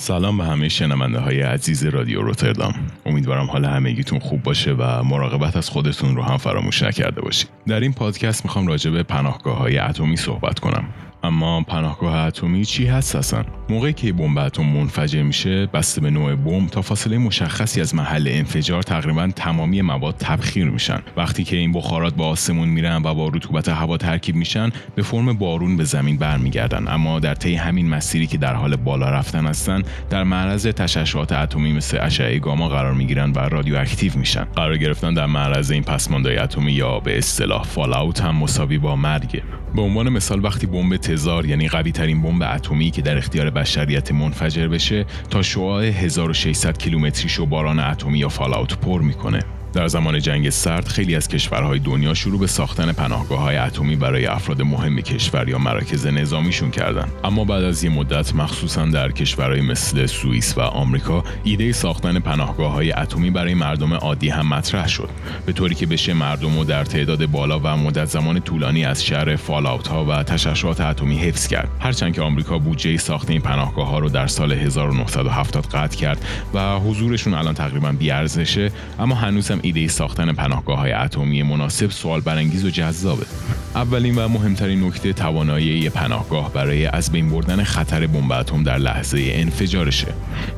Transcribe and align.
سلام 0.00 0.38
به 0.38 0.44
همه 0.44 0.68
شنونده 0.68 1.18
های 1.18 1.40
عزیز 1.40 1.84
رادیو 1.84 2.22
روتردام. 2.22 2.74
امیدوارم 3.06 3.46
حال 3.46 3.64
همگیتون 3.64 4.18
خوب 4.18 4.42
باشه 4.42 4.72
و 4.72 5.02
مراقبت 5.02 5.56
از 5.56 5.68
خودتون 5.68 6.16
رو 6.16 6.22
هم 6.22 6.36
فراموش 6.36 6.82
نکرده 6.82 7.20
باشید. 7.20 7.48
در 7.66 7.80
این 7.80 7.92
پادکست 7.92 8.44
می‌خوام 8.44 8.66
راجع 8.66 8.90
به 8.90 9.02
پناهگاه 9.02 9.58
های 9.58 9.78
اتمی 9.78 10.16
صحبت 10.16 10.58
کنم. 10.58 10.84
اما 11.22 11.62
پناهگاه 11.62 12.14
اتمی 12.14 12.64
چی 12.64 12.86
هست 12.86 13.16
اصلا؟ 13.16 13.44
موقعی 13.70 13.92
که 13.92 14.12
بمب 14.12 14.38
اتم 14.38 14.62
منفجر 14.62 15.22
میشه 15.22 15.66
بسته 15.66 16.00
به 16.00 16.10
نوع 16.10 16.34
بمب 16.34 16.70
تا 16.70 16.82
فاصله 16.82 17.18
مشخصی 17.18 17.80
از 17.80 17.94
محل 17.94 18.28
انفجار 18.30 18.82
تقریبا 18.82 19.30
تمامی 19.36 19.82
مواد 19.82 20.14
تبخیر 20.18 20.64
میشن. 20.70 21.02
وقتی 21.16 21.44
که 21.44 21.56
این 21.56 21.72
بخارات 21.72 22.14
با 22.14 22.26
آسمون 22.26 22.68
میرن 22.68 23.02
و 23.04 23.14
با 23.14 23.28
رطوبت 23.28 23.68
هوا 23.68 23.96
ترکیب 23.96 24.34
میشن 24.34 24.70
به 24.94 25.02
فرم 25.02 25.32
بارون 25.32 25.76
به 25.76 25.84
زمین 25.84 26.16
برمیگردن. 26.16 26.88
اما 26.88 27.20
در 27.20 27.34
طی 27.34 27.54
همین 27.54 27.88
مسیری 27.88 28.26
که 28.26 28.38
در 28.38 28.54
حال 28.54 28.76
بالا 28.76 29.10
رفتن 29.10 29.46
هستن 29.46 29.82
در 30.10 30.24
معرض 30.24 30.66
تشعشعات 30.66 31.32
اتمی 31.32 31.72
مثل 31.72 31.98
اشعه 32.00 32.38
گاما 32.38 32.68
قرار 32.68 32.94
می‌گیرن 32.94 33.32
و 33.32 33.38
رادیواکتیو 33.38 34.12
میشن. 34.16 34.44
قرار 34.44 34.76
گرفتن 34.76 35.14
در 35.14 35.26
معرض 35.26 35.70
این 35.70 35.82
پسماندهای 35.82 36.38
اتمی 36.38 36.72
یا 36.72 37.00
به 37.00 37.18
اصطلاح 37.18 37.62
فالاوت 37.62 38.20
هم 38.20 38.36
مساوی 38.36 38.78
با 38.78 38.96
مرگه 38.96 39.42
به 39.74 39.82
عنوان 39.82 40.08
مثال 40.08 40.44
وقتی 40.44 40.66
بمب 40.66 40.96
تزار 40.96 41.46
یعنی 41.46 41.68
قوی 41.68 41.92
ترین 41.92 42.22
بمب 42.22 42.42
اتمی 42.42 42.90
که 42.90 43.02
در 43.02 43.18
اختیار 43.18 43.50
بشریت 43.60 44.12
منفجر 44.12 44.68
بشه 44.68 45.04
تا 45.30 45.42
شعاع 45.42 45.84
1600 45.84 46.78
کیلومتری 46.78 47.46
باران 47.46 47.80
اتمی 47.80 48.18
یا 48.18 48.28
فالاوت 48.28 48.74
پر 48.74 49.02
می‌کنه. 49.02 49.59
در 49.72 49.88
زمان 49.88 50.20
جنگ 50.20 50.50
سرد 50.50 50.88
خیلی 50.88 51.14
از 51.14 51.28
کشورهای 51.28 51.78
دنیا 51.78 52.14
شروع 52.14 52.40
به 52.40 52.46
ساختن 52.46 52.92
پناهگاه 52.92 53.40
های 53.40 53.56
اتمی 53.56 53.96
برای 53.96 54.26
افراد 54.26 54.62
مهم 54.62 55.00
کشور 55.00 55.48
یا 55.48 55.58
مراکز 55.58 56.06
نظامیشون 56.06 56.70
کردن. 56.70 57.08
اما 57.24 57.44
بعد 57.44 57.64
از 57.64 57.84
یه 57.84 57.90
مدت 57.90 58.34
مخصوصا 58.34 58.86
در 58.86 59.12
کشورهای 59.12 59.60
مثل 59.60 60.06
سوئیس 60.06 60.58
و 60.58 60.60
آمریکا 60.60 61.24
ایده 61.44 61.72
ساختن 61.72 62.18
پناهگاه 62.18 62.72
های 62.72 62.92
اتمی 62.92 63.30
برای 63.30 63.54
مردم 63.54 63.94
عادی 63.94 64.28
هم 64.28 64.48
مطرح 64.48 64.88
شد. 64.88 65.08
به 65.46 65.52
طوری 65.52 65.74
که 65.74 65.86
بشه 65.86 66.14
مردم 66.14 66.56
رو 66.56 66.64
در 66.64 66.84
تعداد 66.84 67.26
بالا 67.26 67.60
و 67.60 67.76
مدت 67.76 68.04
زمان 68.04 68.40
طولانی 68.40 68.84
از 68.84 69.04
شهر 69.04 69.36
فالاوت 69.36 69.88
ها 69.88 70.04
و 70.04 70.22
تشعشعات 70.22 70.80
اتمی 70.80 71.18
حفظ 71.18 71.46
کرد. 71.46 71.68
هرچند 71.80 72.14
که 72.14 72.22
آمریکا 72.22 72.58
بودجه 72.58 72.96
ساخت 72.96 73.30
این 73.30 73.40
پناهگاه 73.40 73.88
ها 73.88 73.98
رو 73.98 74.08
در 74.08 74.26
سال 74.26 74.52
1970 74.52 75.66
قطع 75.66 75.96
کرد 75.96 76.24
و 76.54 76.78
حضورشون 76.78 77.34
الان 77.34 77.54
تقریبا 77.54 77.92
بیارزشه 77.92 78.70
اما 78.98 79.14
هنوز 79.14 79.50
ایده 79.62 79.88
ساختن 79.88 80.32
پناهگاه 80.32 80.78
های 80.78 80.92
اتمی 80.92 81.42
مناسب 81.42 81.90
سوال 81.90 82.20
برانگیز 82.20 82.64
و 82.64 82.70
جذابه. 82.70 83.26
اولین 83.74 84.18
و 84.18 84.28
مهمترین 84.28 84.84
نکته 84.84 85.12
توانایی 85.12 85.88
پناهگاه 85.88 86.52
برای 86.52 86.86
از 86.86 87.12
بین 87.12 87.30
بردن 87.30 87.64
خطر 87.64 88.06
بمب 88.06 88.32
اتم 88.32 88.62
در 88.62 88.78
لحظه 88.78 89.30
انفجارشه. 89.34 90.14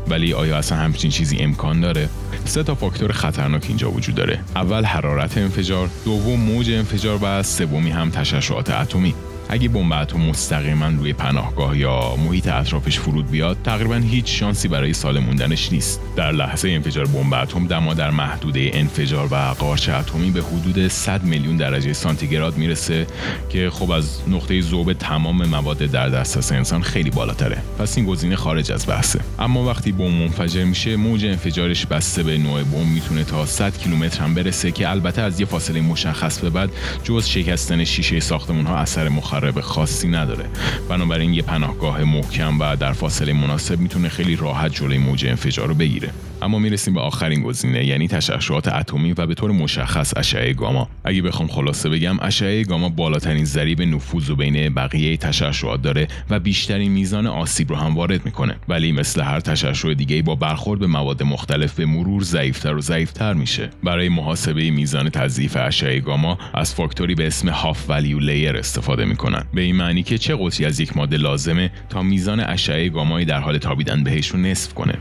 ولی 0.08 0.32
آیا 0.32 0.56
اصلا 0.56 0.78
همچین 0.78 1.10
چیزی 1.10 1.36
امکان 1.36 1.80
داره؟ 1.80 2.08
سه 2.44 2.62
تا 2.62 2.74
فاکتور 2.74 3.12
خطرناک 3.12 3.64
اینجا 3.68 3.90
وجود 3.90 4.14
داره. 4.14 4.40
اول 4.56 4.84
حرارت 4.84 5.38
انفجار. 5.38 5.88
دوم 6.04 6.40
موج 6.40 6.70
انفجار 6.70 7.18
و 7.22 7.42
سومی 7.42 7.90
هم 7.90 8.10
تشعشعات 8.10 8.70
اتمی. 8.70 9.14
اگه 9.48 9.68
بمب 9.68 9.92
اتم 9.92 10.20
مستقیما 10.20 10.88
روی 10.88 11.12
پناهگاه 11.12 11.78
یا 11.78 12.16
محیط 12.16 12.48
اطرافش 12.48 12.98
فرود 12.98 13.30
بیاد 13.30 13.56
تقریبا 13.64 13.96
هیچ 13.96 14.40
شانسی 14.40 14.68
برای 14.68 14.92
سال 14.92 15.18
موندنش 15.18 15.72
نیست. 15.72 16.00
در 16.16 16.32
لحظه 16.32 16.68
انفجار 16.70 17.06
بمب 17.06 17.34
اتم 17.34 17.66
دما 17.66 17.94
در 17.94 18.10
محدوده 18.10 18.70
انفجار 18.74 19.28
و 19.30 19.34
قارچ 19.34 19.88
اتمی 19.88 20.30
به 20.30 20.42
حدود 20.42 20.88
100 20.88 21.24
میلیون 21.24 21.56
درجه 21.56 21.92
سانتیگراد 21.92 22.56
می‌رسه 22.56 23.06
که 23.50 23.70
خب 23.70 23.90
از 23.90 24.20
نقطه 24.28 24.60
ذوب 24.60 24.92
تمام 24.92 25.46
مواد 25.46 25.78
در 25.78 26.08
دسترس 26.08 26.52
انسان 26.52 26.82
خیلی 26.82 27.10
بالاتره. 27.10 27.58
پس 27.78 27.96
این 27.96 28.06
گزینه 28.06 28.36
خارج 28.36 28.72
از 28.72 28.86
بحثه. 28.86 29.20
اما 29.38 29.64
وقتی 29.64 29.92
بمب 29.92 30.22
منفجر 30.22 30.64
میشه 30.64 30.96
موج 30.96 31.24
انفجارش 31.24 31.86
بسته 31.86 32.22
به 32.22 32.38
نوع 32.38 32.62
بمب 32.62 32.86
می‌تونه 32.86 33.24
تا 33.24 33.46
100 33.46 33.78
کیلومتر 33.78 34.24
هم 34.24 34.34
برسه 34.34 34.72
که 34.72 34.90
البته 34.90 35.22
از 35.22 35.40
یه 35.40 35.46
فاصله 35.46 35.80
مشخص 35.80 36.38
به 36.38 36.50
بعد 36.50 36.70
جز 37.04 37.26
شکستن 37.26 37.84
شیشه 37.84 38.20
ساختمون 38.20 38.66
ها 38.66 38.76
اثر 38.76 39.08
مخرب 39.32 39.60
خاصی 39.60 40.08
نداره. 40.08 40.44
بنابراین 40.88 41.34
یه 41.34 41.42
پناهگاه 41.42 42.04
محکم 42.04 42.60
و 42.60 42.76
در 42.76 42.92
فاصله 42.92 43.32
مناسب 43.32 43.80
می‌تونه 43.80 44.08
خیلی 44.08 44.36
راحت 44.36 44.74
جلوی 44.74 44.98
موج 44.98 45.26
انفجار 45.26 45.68
رو 45.68 45.74
بگیره. 45.74 46.10
اما 46.42 46.58
می‌رسیم 46.58 46.94
به 46.94 47.00
آخرین 47.00 47.42
گزینه 47.42 47.86
یعنی 47.86 48.08
تشعشعات 48.08 48.68
اتمی 48.68 49.12
و 49.12 49.26
به 49.26 49.34
طور 49.34 49.50
مشخص 49.50 50.16
اشعه 50.16 50.52
گاما. 50.52 50.88
اگه 51.04 51.22
بخوام 51.22 51.48
خلاصه 51.48 51.88
بگم 51.88 52.16
اشعه 52.22 52.64
گاما 52.64 52.88
بالاترین 52.88 53.44
ضریب 53.44 53.82
نفوذ 53.82 54.30
و 54.30 54.36
بین 54.36 54.74
بقیه 54.74 55.16
تشعشعات 55.16 55.82
داره 55.82 56.08
و 56.30 56.40
بیشترین 56.40 56.92
میزان 56.92 57.26
آسیب 57.26 57.70
رو 57.70 57.76
هم 57.76 57.94
وارد 57.94 58.24
می‌کنه. 58.24 58.56
ولی 58.68 58.92
مثل 58.92 59.20
هر 59.20 59.40
تشعشع 59.40 59.94
دیگه 59.94 60.22
با 60.22 60.34
برخورد 60.34 60.80
به 60.80 60.86
مواد 60.86 61.22
مختلف 61.22 61.74
به 61.74 61.86
مرور 61.86 62.22
ضعیفتر 62.22 62.74
و 62.74 62.80
ضعیفتر 62.80 63.34
میشه. 63.34 63.70
برای 63.82 64.08
محاسبه 64.08 64.70
میزان 64.70 65.08
تضعیف 65.08 65.56
اشعه 65.60 66.00
گاما 66.00 66.38
از 66.54 66.74
فاکتوری 66.74 67.14
به 67.14 67.26
اسم 67.26 67.48
هاف 67.48 67.90
ولیو 67.90 68.18
لیر 68.18 68.56
استفاده 68.56 69.04
می‌کنن. 69.22 69.44
به 69.54 69.60
این 69.60 69.76
معنی 69.76 70.02
که 70.02 70.18
چه 70.18 70.36
قطری 70.40 70.66
از 70.66 70.80
یک 70.80 70.96
ماده 70.96 71.16
لازمه 71.16 71.70
تا 71.88 72.02
میزان 72.02 72.40
اشعه 72.40 72.88
گامایی 72.88 73.26
در 73.26 73.40
حال 73.40 73.58
تابیدن 73.58 74.04
بهش 74.04 74.28
رو 74.28 74.38
نصف 74.38 74.74
کنه؟ 74.74 74.94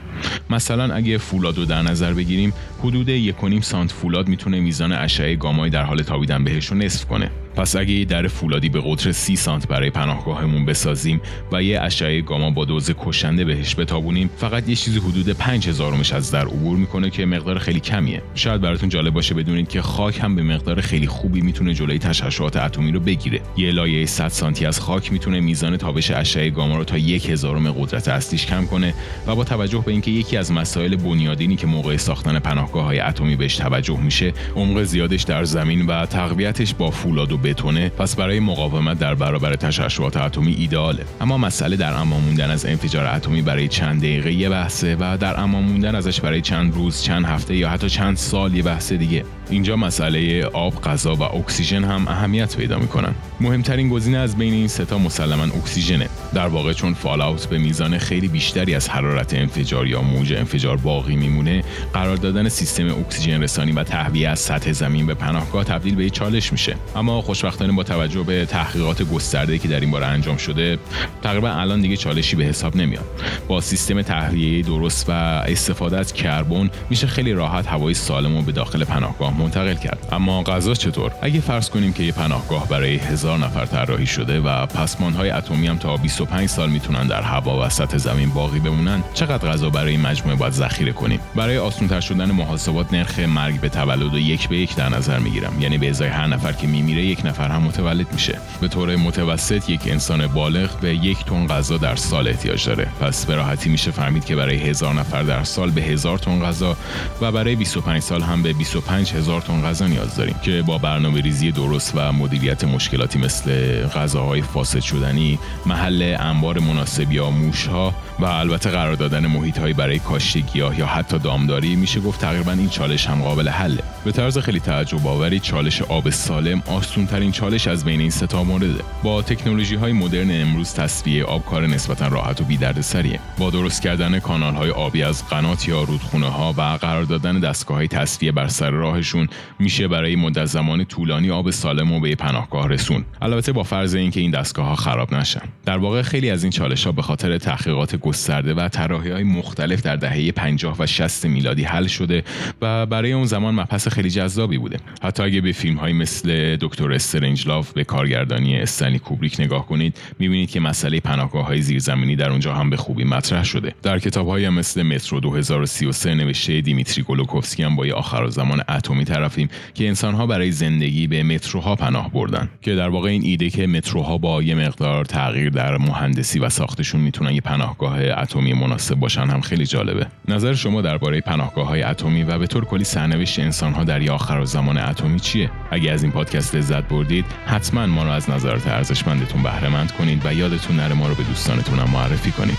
مثلا 0.50 0.94
اگه 0.94 1.18
فولاد 1.18 1.58
رو 1.58 1.66
در 1.66 1.82
نظر 1.82 2.14
بگیریم 2.14 2.54
حدود 2.80 3.10
1.5 3.10 3.62
سانت 3.62 3.92
فولاد 3.92 4.28
می‌تونه 4.28 4.60
میزان 4.60 4.92
اشعه 4.92 5.36
گامایی 5.36 5.72
در 5.72 5.84
حال 5.84 6.02
تابیدن 6.02 6.44
بهش 6.44 6.66
رو 6.66 6.78
نصف 6.78 7.06
کنه. 7.06 7.32
پس 7.56 7.76
اگه 7.76 7.92
یه 7.92 8.06
در 8.06 8.28
فولادی 8.28 8.70
به 8.70 8.82
قطر 8.86 9.12
30 9.12 9.36
سانت 9.36 9.68
برای 9.68 9.90
پناهگاهمون 9.90 10.66
بسازیم 10.66 11.22
و 11.52 11.64
یه 11.64 11.82
اشعه 11.82 12.22
گاما 12.22 12.50
با 12.50 12.66
دوز 12.66 12.92
کشنده 12.98 13.46
بهش 13.46 13.76
بتابونیم 13.76 14.30
فقط 14.38 14.70
یه 14.70 14.76
چیزی 14.76 15.00
حدود 15.00 15.30
5000 15.30 15.94
مش 15.94 16.14
از 16.14 16.32
در 16.32 16.46
عبور 16.46 16.78
می‌کنه 16.78 17.10
که 17.10 17.26
مقدار 17.26 17.60
خیلی 17.60 17.80
کمیه. 17.80 18.22
شاید 18.36 18.62
براتون 18.62 18.90
جالب 18.90 19.14
باشه 19.14 19.36
بدونید 19.36 19.70
که 19.70 19.82
خاک 19.82 20.20
هم 20.20 20.36
به 20.36 20.44
مقدار 20.44 20.82
خیلی 20.82 21.08
خوبی 21.08 21.42
می‌تونه 21.42 21.74
جلوی 21.74 22.00
تشعشعات 22.00 22.58
اتمی 22.58 22.92
رو 22.92 23.00
بگیره. 23.00 23.42
یه 23.58 23.72
لایه 23.72 24.06
100 24.06 24.28
سانتی 24.28 24.66
از 24.66 24.80
خاک 24.80 25.12
می‌تونه 25.12 25.40
میزان 25.40 25.78
تابش 25.78 26.12
اشعه 26.12 26.50
گاما 26.50 26.78
رو 26.78 26.84
تا 26.84 26.98
یک 26.98 27.30
هزارم 27.30 27.72
قدرت 27.72 28.08
اصلیش 28.08 28.46
کم 28.46 28.66
کنه 28.66 28.94
و 29.28 29.36
با 29.36 29.44
توجه 29.44 29.84
به 29.86 29.92
اینکه 29.92 30.12
یکی 30.12 30.38
از 30.38 30.52
مسائل 30.52 30.96
بنیادینی 30.96 31.56
که 31.56 31.68
موقع 31.68 31.98
ساختن 31.98 32.40
پناهگاه 32.40 32.86
های 32.86 33.00
اتمی 33.00 33.36
بهش 33.36 33.56
توجه 33.56 34.00
میشه 34.00 34.34
عمق 34.56 34.84
زیادش 34.84 35.24
در 35.24 35.44
زمین 35.44 35.86
و 35.86 36.06
تقویتش 36.06 36.74
با 36.74 36.92
فولاد 36.92 37.41
بتونه 37.44 37.90
پس 37.90 38.16
برای 38.16 38.40
مقاومت 38.40 39.00
در 39.00 39.16
برابر 39.16 39.56
تشعشعات 39.56 40.18
اتمی 40.18 40.54
ایداله 40.54 41.06
اما 41.22 41.38
مسئله 41.38 41.76
در 41.76 41.94
امان 41.94 42.22
موندن 42.22 42.52
از 42.52 42.66
انفجار 42.66 43.06
اتمی 43.16 43.42
برای 43.42 43.68
چند 43.68 44.00
دقیقه 44.00 44.34
یه 44.34 44.50
بحثه 44.50 44.98
و 45.00 45.18
در 45.18 45.40
امان 45.40 45.64
موندن 45.64 45.96
ازش 45.96 46.22
برای 46.22 46.42
چند 46.42 46.74
روز 46.74 47.02
چند 47.02 47.26
هفته 47.26 47.56
یا 47.56 47.70
حتی 47.70 47.90
چند 47.90 48.18
سال 48.18 48.56
یه 48.56 48.64
بحث 48.64 48.94
دیگه. 48.94 49.24
اینجا 49.52 49.76
مسئله 49.76 50.46
آب، 50.46 50.82
غذا 50.82 51.16
و 51.16 51.24
اکسیژن 51.24 51.84
هم 51.84 52.08
اهمیت 52.08 52.58
پیدا 52.58 52.80
می‌کنن. 52.80 53.16
مهمترین 53.42 53.90
گزینه 53.90 54.18
از 54.18 54.38
بین 54.38 54.54
این 54.54 54.68
ستا 54.68 54.98
مسلما 54.98 55.44
اکسیژنه. 55.44 56.10
در 56.34 56.48
واقع 56.48 56.74
چون 56.74 56.94
فالاوت 56.94 57.46
به 57.46 57.58
میزان 57.58 57.98
خیلی 57.98 58.28
بیشتری 58.28 58.76
از 58.76 58.90
حرارت 58.90 59.34
انفجار 59.34 59.88
یا 59.88 60.02
موج 60.02 60.34
انفجار 60.34 60.78
باقی 60.78 61.16
میمونه، 61.16 61.64
قرار 61.94 62.18
دادن 62.18 62.50
سیستم 62.50 62.88
اکسیژن 62.88 63.44
رسانی 63.44 63.72
و 63.72 63.84
تهویه 63.84 64.30
از 64.30 64.40
سطح 64.40 64.72
زمین 64.72 65.06
به 65.06 65.14
پناهگاه 65.14 65.64
تبدیل 65.64 65.96
به 65.96 66.10
چالش 66.10 66.52
میشه. 66.52 66.76
اما 66.96 67.22
خوشبختانه 67.22 67.74
با 67.74 67.84
توجه 67.84 68.24
به 68.24 68.46
تحقیقات 68.46 69.04
گسترده 69.04 69.58
که 69.58 69.68
در 69.68 69.80
این 69.80 69.92
باره 69.92 70.06
انجام 70.06 70.38
شده، 70.38 70.78
تقریبا 71.24 71.50
الان 71.50 71.82
دیگه 71.82 71.98
چالشی 71.98 72.36
به 72.36 72.44
حساب 72.44 72.76
نمیاد. 72.76 73.06
با 73.48 73.62
سیستم 73.62 74.02
تهویه 74.02 74.62
درست 74.62 75.10
و 75.10 75.12
استفاده 75.12 75.98
از 75.98 76.14
کربن 76.14 76.70
میشه 76.90 77.08
خیلی 77.08 77.34
راحت 77.34 77.68
هوای 77.68 77.94
سالم 77.94 78.36
رو 78.36 78.42
به 78.42 78.52
داخل 78.52 78.84
پناهگاه 78.84 79.38
منتقل 79.42 79.74
کرد. 79.74 80.08
اما 80.12 80.44
غذا 80.44 80.74
چطور؟ 80.74 81.12
اگه 81.22 81.40
فرض 81.40 81.70
کنیم 81.70 81.94
که 81.94 82.04
یه 82.04 82.12
پناهگاه 82.12 82.68
برای 82.68 82.96
هزار 82.96 83.38
نفر 83.38 83.66
طراحی 83.66 84.06
شده 84.06 84.40
و 84.40 84.66
پسماندهای 84.66 85.30
اتمی 85.30 85.68
هم 85.68 85.78
تا 85.78 85.98
25 85.98 86.50
سال 86.50 86.70
می‌تونن 86.70 87.08
در 87.08 87.22
هوا 87.22 87.66
و 87.66 87.70
سطح 87.70 87.98
زمین 87.98 88.30
باقی 88.30 88.60
بمونن 88.60 89.04
چقدر 89.14 89.50
غذا 89.50 89.70
برای 89.70 89.92
این 89.92 90.02
مجموعه 90.02 90.36
باید 90.36 90.54
ذخیره 90.54 90.92
کنیم؟ 90.92 91.20
برای 91.36 91.58
آسانتر 91.58 92.00
شدن 92.00 92.32
محاسبات 92.32 92.94
نرخ 92.94 93.20
مرگ 93.20 93.60
به 93.60 93.70
تولد 93.70 94.14
و 94.14 94.20
یک 94.20 94.50
به 94.50 94.58
یک 94.58 94.76
در 94.76 94.90
نظر 94.90 95.20
می‌گیرم. 95.20 95.62
یعنی 95.62 95.78
به 95.78 95.90
ازای 95.90 96.10
هر 96.10 96.28
نفر 96.28 96.54
که 96.54 96.68
میمیره 96.68 97.04
یک 97.04 97.26
نفر 97.26 97.48
هم 97.48 97.62
متولد 97.62 98.14
میشه. 98.14 98.38
به 98.62 98.68
طور 98.68 98.96
متوسط 98.96 99.70
یک 99.70 99.82
انسان 99.88 100.28
بالغ 100.28 100.80
به 100.80 100.96
یک 100.96 101.26
تن 101.26 101.48
غذا 101.48 101.78
در 101.78 101.96
سال 101.96 102.28
احتیاج 102.28 102.66
داره. 102.66 102.88
پس 103.02 103.26
به 103.26 103.36
راحتی 103.36 103.70
میشه 103.70 103.92
فهمید 103.92 104.26
که 104.26 104.36
برای 104.36 104.58
هزار 104.58 104.94
نفر 104.94 105.24
در 105.24 105.44
سال 105.44 105.72
به 105.72 105.82
هزار 105.82 106.18
تن 106.18 106.42
غذا 106.42 106.78
و 107.22 107.32
برای 107.32 107.56
25 107.56 108.02
سال 108.02 108.22
هم 108.22 108.44
به 108.44 108.54
25 108.54 109.14
هزار 109.22 109.42
تن 109.42 109.62
غذا 109.62 109.88
نیاز 109.88 110.16
داریم 110.16 110.36
که 110.44 110.62
با 110.62 110.78
برنامه 110.78 111.22
ریزی 111.22 111.52
درست 111.52 111.92
و 111.96 112.12
مدیریت 112.12 112.64
مشکلاتی 112.64 113.20
مثل 113.20 113.52
غذاهای 113.88 114.42
فاسد 114.42 114.80
شدنی 114.80 115.40
محل 115.66 116.16
انبار 116.20 116.60
مناسب 116.60 117.12
یا 117.12 117.30
موشها 117.30 117.94
و 118.22 118.26
البته 118.26 118.70
قرار 118.70 118.96
دادن 118.96 119.28
محیط 119.28 119.58
هایی 119.58 119.74
برای 119.74 120.00
کاشت 120.00 120.38
گیاه 120.38 120.80
یا 120.80 120.86
حتی 120.86 121.20
دامداری 121.20 121.76
میشه 121.76 122.00
گفت 122.00 122.22
تقریبا 122.22 122.52
این 122.52 122.70
چالش 122.70 123.08
هم 123.08 123.22
قابل 123.22 123.50
حله. 123.50 123.84
به 124.06 124.12
طرز 124.12 124.38
خیلی 124.38 124.60
تعجب 124.60 125.08
آوری 125.08 125.40
چالش 125.40 125.82
آب 125.82 126.10
سالم 126.10 126.64
آسون 126.68 127.06
ترین 127.06 127.32
چالش 127.32 127.68
از 127.68 127.86
بین 127.86 128.00
این 128.00 128.10
ستا 128.10 128.44
مورده 128.44 128.84
با 129.04 129.22
تکنولوژی 129.22 129.76
های 129.76 129.94
مدرن 129.94 130.42
امروز 130.42 130.74
تصفیه 130.74 131.24
آب 131.24 131.46
کار 131.46 131.68
نسبتا 131.68 132.08
راحت 132.08 132.42
و 132.42 132.44
بی‌دردسریه. 132.44 133.20
با 133.38 133.50
درست 133.50 133.82
کردن 133.82 134.20
کانال 134.20 134.54
های 134.54 134.70
آبی 134.70 135.04
از 135.04 135.28
قنات 135.28 135.68
یا 135.68 135.84
رودخونه 135.84 136.28
ها 136.28 136.54
و 136.58 136.62
قرار 136.62 137.04
دادن 137.04 137.40
دستگاه 137.40 137.78
های 137.78 137.88
تصفیه 137.88 138.32
بر 138.32 138.48
سر 138.48 138.70
راهشون 138.70 139.28
میشه 139.60 139.88
برای 139.88 140.16
مدت 140.16 140.46
زمان 140.46 140.86
طولانی 140.86 141.32
آب 141.32 141.50
سالم 141.50 141.92
و 141.92 142.00
به 142.00 142.16
پناهگاه 142.16 142.68
رسون. 142.68 143.06
البته 143.22 143.52
با 143.52 143.64
فرض 143.64 143.96
اینکه 143.96 144.20
این 144.20 144.32
دستگاه 144.32 144.66
ها 144.66 144.76
خراب 144.76 145.14
نشن. 145.14 145.42
در 145.66 145.78
واقع 145.78 146.02
خیلی 146.02 146.30
از 146.30 146.44
این 146.44 146.52
چالش 146.52 146.86
ها 146.86 146.92
به 146.92 147.02
خاطر 147.02 147.38
تحقیقات 147.38 147.96
گسترده 148.12 148.54
و 148.54 148.68
طراحی 148.68 149.12
های 149.12 149.24
مختلف 149.24 149.82
در 149.82 149.96
دهه 149.96 150.32
50 150.32 150.76
و 150.80 150.88
60 150.88 151.26
میلادی 151.26 151.64
حل 151.64 151.88
شده 151.88 152.24
و 152.62 152.86
برای 152.86 153.12
اون 153.14 153.26
زمان 153.26 153.56
مبحث 153.56 153.88
خیلی 153.88 154.10
جذابی 154.10 154.58
بوده. 154.58 154.78
حتی 155.02 155.24
اگه 155.24 155.42
به 155.42 155.52
فیلم 155.52 155.78
های 155.78 155.94
مثل 155.94 156.58
دکتر 156.62 156.98
لاف 157.46 157.72
به 157.72 157.84
کارگردانی 157.84 158.58
استنلی 158.58 159.00
کوبریک 159.00 159.40
نگاه 159.40 159.66
کنید 159.66 159.98
می‌بینید 160.20 160.50
که 160.50 160.60
مسئله 160.60 161.00
پناهگاه 161.00 161.46
های 161.46 161.62
زیرزمینی 161.62 162.16
در 162.16 162.30
اونجا 162.30 162.54
هم 162.54 162.70
به 162.70 162.78
خوبی 162.78 163.04
مطرح 163.04 163.44
شده. 163.44 163.74
در 163.84 164.00
کتاب 164.00 164.28
های 164.28 164.50
مثل 164.50 164.84
مترو 164.84 165.20
2033 165.20 166.16
نوشته 166.16 166.62
دیمیتری 166.62 167.04
گولوکوفسکی 167.04 167.64
هم 167.64 167.76
با 167.76 167.86
آخر 167.96 168.28
زمان 168.28 168.64
اتمی 168.70 169.06
طرفیم 169.06 169.50
که 169.74 169.88
انسان 169.88 170.14
ها 170.14 170.28
برای 170.28 170.52
زندگی 170.52 171.08
به 171.08 171.24
متروها 171.24 171.76
پناه 171.76 172.12
بردن. 172.12 172.50
که 172.62 172.76
در 172.76 172.90
واقع 172.90 173.10
این 173.10 173.24
ایده 173.24 173.50
که 173.50 173.68
متروها 173.68 174.18
با 174.18 174.44
یه 174.44 174.56
مقدار 174.56 175.06
تغییر 175.06 175.50
در 175.50 175.78
مهندسی 175.78 176.40
و 176.40 176.50
ساختشون 176.50 177.02
می‌تونن 177.02 177.32
یه 177.32 177.42
پناهگاه 177.42 177.91
اتمی 178.00 178.54
مناسب 178.54 178.96
باشن 178.96 179.30
هم 179.30 179.42
خیلی 179.42 179.66
جالبه. 179.66 180.08
نظر 180.28 180.54
شما 180.54 180.82
درباره 180.82 181.22
پناهگاه 181.22 181.68
های 181.68 181.84
اتمی 181.84 182.24
و 182.24 182.40
به 182.40 182.48
طور 182.48 182.66
کلی 182.66 182.84
سرنوشت 182.84 183.40
انسان 183.40 183.74
ها 183.74 183.84
در 183.84 184.12
آخر 184.12 184.46
زمان 184.46 184.78
اتمی 184.78 185.20
چیه؟ 185.20 185.50
اگه 185.72 185.92
از 185.92 186.04
این 186.04 186.12
پادکست 186.12 186.56
لذت 186.56 186.84
بردید 186.84 187.26
حتما 187.46 187.86
ما 187.86 188.04
رو 188.04 188.10
از 188.10 188.30
نظرات 188.30 188.68
ارزشمندتون 188.68 189.44
بهره 189.44 189.70
مند 189.70 189.92
کنید 189.92 190.26
و 190.26 190.34
یادتون 190.34 190.76
نره 190.76 190.94
ما 190.94 191.08
رو 191.08 191.16
به 191.16 191.24
دوستانتون 191.24 191.80
هم 191.80 191.90
معرفی 191.90 192.32
کنید. 192.32 192.58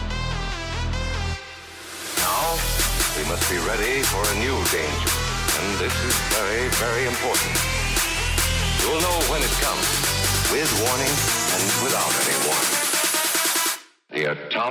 The 11.52 11.81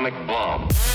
atomic 0.08 0.28
bomb. 0.28 0.91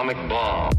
Atomic 0.00 0.28
bomb. 0.30 0.72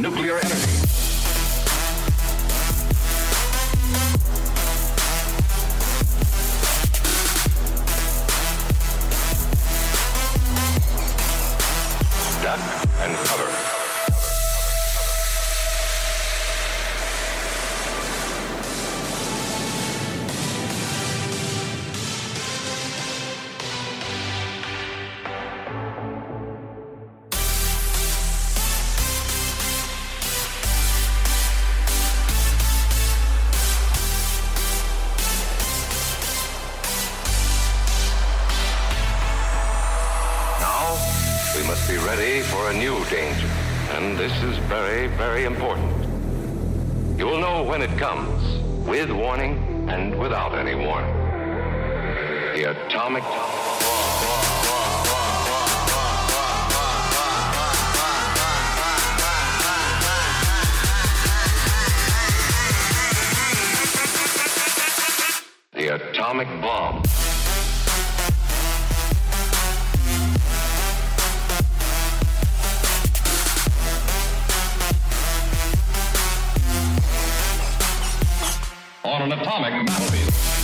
nuclear 0.00 0.38
energy. 0.38 0.78
Duck 12.42 12.60
and 13.00 13.16
cover. 13.26 13.57
Must 41.68 41.86
be 41.86 41.98
ready 41.98 42.40
for 42.40 42.70
a 42.70 42.72
new 42.72 43.04
danger. 43.10 43.46
And 43.90 44.16
this 44.16 44.32
is 44.42 44.56
very, 44.70 45.06
very 45.18 45.44
important. 45.44 45.92
You 47.18 47.26
will 47.26 47.38
know 47.38 47.62
when 47.62 47.82
it 47.82 47.90
comes, 47.98 48.40
with 48.88 49.10
warning 49.10 49.86
and 49.90 50.18
without 50.18 50.54
any 50.54 50.74
warning. 50.74 51.14
The 52.54 52.70
atomic 52.70 53.22
on 79.20 79.32
an 79.32 79.40
atomic 79.40 79.86
battlefield. 79.86 80.57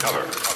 Cover. 0.00 0.49